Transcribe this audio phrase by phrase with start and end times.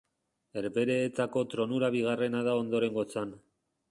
[0.59, 3.37] Herbehereetako tronura bigarrena da ondorengotzan.